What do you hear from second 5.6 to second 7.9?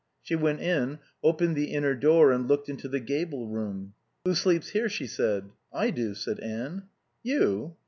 "I do," said Anne. "You?"